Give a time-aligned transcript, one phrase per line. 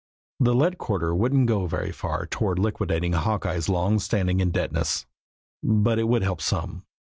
[0.39, 5.05] The lead quarter wouldn't go very far toward liquidating Hawkeye's long standing indebtedness
[5.61, 6.85] but it would help some.